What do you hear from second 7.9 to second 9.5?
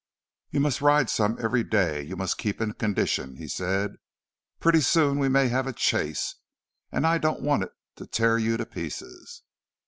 to tear you to pieces."